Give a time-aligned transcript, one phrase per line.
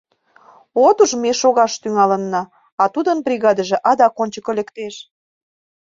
[0.85, 2.41] От уж, ме шогаш тӱҥалына,
[2.81, 4.95] а тудын бригадыже адак ончыко лектеш.